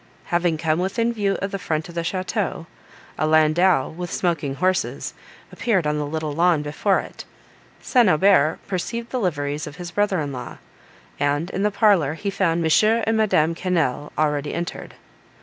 Having 0.33 0.57
come 0.57 0.79
within 0.79 1.13
view 1.13 1.35
of 1.43 1.51
the 1.51 1.59
front 1.59 1.87
of 1.87 1.93
the 1.93 2.01
château, 2.01 2.65
a 3.19 3.27
landau, 3.27 3.87
with 3.87 4.11
smoking 4.11 4.55
horses, 4.55 5.13
appeared 5.51 5.85
on 5.85 5.99
the 5.99 6.07
little 6.07 6.31
lawn 6.33 6.63
before 6.63 7.01
it. 7.01 7.23
St. 7.83 8.09
Aubert 8.09 8.57
perceived 8.67 9.11
the 9.11 9.19
liveries 9.19 9.67
of 9.67 9.75
his 9.75 9.91
brother 9.91 10.19
in 10.19 10.31
law, 10.33 10.57
and 11.19 11.51
in 11.51 11.61
the 11.61 11.69
parlour 11.69 12.15
he 12.15 12.31
found 12.31 12.63
Monsieur 12.63 13.03
and 13.05 13.15
Madame 13.15 13.53
Quesnel 13.53 14.11
already 14.17 14.55
entered. 14.55 14.95